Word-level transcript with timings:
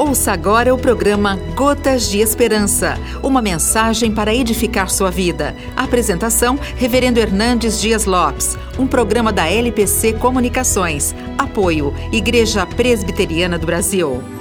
Ouça 0.00 0.32
agora 0.32 0.72
o 0.74 0.78
programa 0.78 1.36
Gotas 1.54 2.08
de 2.08 2.20
Esperança, 2.20 2.98
uma 3.22 3.42
mensagem 3.42 4.10
para 4.10 4.34
edificar 4.34 4.88
sua 4.88 5.10
vida. 5.10 5.54
Apresentação: 5.76 6.58
Reverendo 6.74 7.20
Hernandes 7.20 7.78
Dias 7.78 8.06
Lopes, 8.06 8.56
um 8.78 8.86
programa 8.86 9.30
da 9.30 9.46
LPC 9.46 10.14
Comunicações. 10.14 11.14
Apoio: 11.36 11.94
Igreja 12.10 12.64
Presbiteriana 12.64 13.58
do 13.58 13.66
Brasil. 13.66 14.39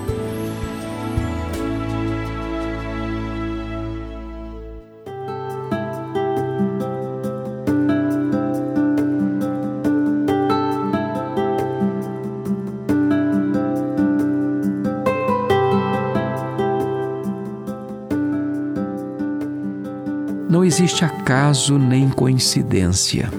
Não 20.50 20.66
existe 20.66 21.06
acaso 21.06 21.78
nem 21.78 22.10
coincidência. 22.10 23.30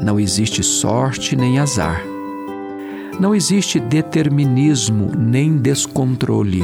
Não 0.00 0.20
existe 0.20 0.62
sorte 0.62 1.34
nem 1.34 1.58
azar. 1.58 2.00
Não 3.18 3.34
existe 3.34 3.80
determinismo 3.80 5.10
nem 5.18 5.56
descontrole. 5.56 6.62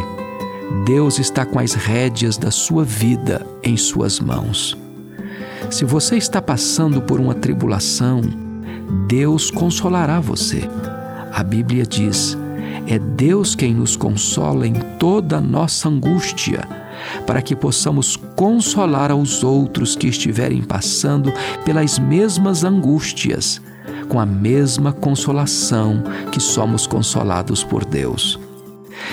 Deus 0.87 1.18
está 1.18 1.45
com 1.45 1.59
as 1.59 1.74
rédeas 1.74 2.38
da 2.38 2.52
sua 2.52 2.84
vida 2.84 3.45
em 3.65 3.77
suas 3.77 4.20
mãos. 4.20 4.79
Se 5.68 5.84
você 5.84 6.16
está 6.18 6.41
passando 6.41 7.02
por 7.02 7.18
uma 7.18 7.34
tribulação, 7.34 8.20
Deus 9.09 9.51
consolará 9.51 10.20
você. 10.20 10.68
A 11.32 11.43
Bíblia 11.43 11.84
diz: 11.84 12.38
é 12.87 12.96
Deus 12.96 13.56
quem 13.56 13.74
nos 13.74 13.96
consola 13.96 14.68
em 14.68 14.74
toda 15.01 15.41
nossa 15.41 15.88
angústia 15.88 16.84
para 17.26 17.42
que 17.42 17.54
possamos 17.54 18.16
consolar 18.37 19.10
aos 19.10 19.42
outros 19.45 19.96
que 19.96 20.09
estiverem 20.09 20.62
passando 20.62 21.32
pelas 21.64 21.98
mesmas 21.98 22.64
angústias, 22.64 23.60
com 24.09 24.20
a 24.20 24.26
mesma 24.26 24.92
consolação 24.92 26.02
que 26.30 26.40
somos 26.40 26.86
consolados 26.86 27.64
por 27.64 27.84
Deus. 27.84 28.38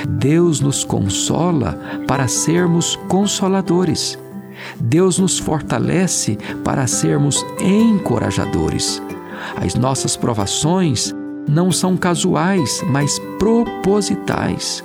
Deus 0.07 0.59
nos 0.59 0.83
consola 0.83 1.79
para 2.07 2.27
sermos 2.27 2.95
consoladores. 3.07 4.17
Deus 4.79 5.17
nos 5.17 5.39
fortalece 5.39 6.38
para 6.63 6.85
sermos 6.88 7.43
encorajadores. 7.59 9.01
As 9.55 9.75
nossas 9.75 10.16
provações 10.16 11.13
não 11.47 11.71
são 11.71 11.97
casuais, 11.97 12.83
mas 12.88 13.19
propositais. 13.39 14.83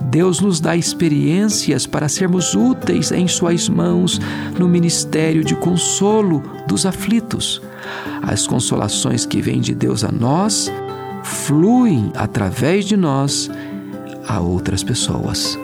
Deus 0.00 0.40
nos 0.40 0.60
dá 0.60 0.76
experiências 0.76 1.86
para 1.86 2.08
sermos 2.08 2.54
úteis 2.54 3.12
em 3.12 3.28
Suas 3.28 3.68
mãos 3.68 4.20
no 4.58 4.68
ministério 4.68 5.44
de 5.44 5.54
consolo 5.54 6.42
dos 6.66 6.86
aflitos. 6.86 7.60
As 8.22 8.46
consolações 8.46 9.24
que 9.24 9.40
vêm 9.40 9.60
de 9.60 9.74
Deus 9.74 10.04
a 10.04 10.12
nós 10.12 10.70
fluem 11.22 12.12
através 12.14 12.84
de 12.84 12.96
nós 12.96 13.50
a 14.26 14.40
outras 14.40 14.82
pessoas. 14.82 15.58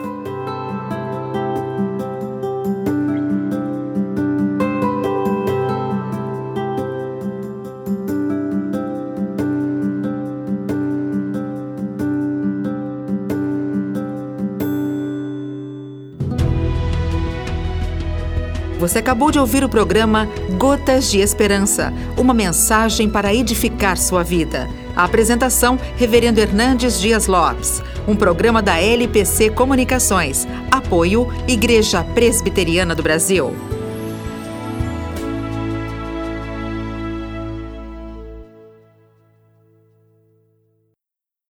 Você 18.79 18.99
acabou 18.99 19.31
de 19.31 19.39
ouvir 19.39 19.63
o 19.63 19.69
programa 19.69 20.29
Gotas 20.57 21.09
de 21.09 21.19
Esperança, 21.19 21.91
uma 22.15 22.33
mensagem 22.33 23.09
para 23.09 23.33
edificar 23.33 23.97
sua 23.97 24.23
vida. 24.23 24.69
A 24.95 25.03
apresentação, 25.03 25.79
Reverendo 25.95 26.39
Hernandes 26.39 26.99
Dias 26.99 27.25
Lopes. 27.25 27.81
Um 28.07 28.15
programa 28.15 28.61
da 28.61 28.79
LPC 28.79 29.49
Comunicações. 29.49 30.47
Apoio, 30.69 31.27
Igreja 31.47 32.03
Presbiteriana 32.03 32.93
do 32.93 33.01
Brasil. 33.01 33.76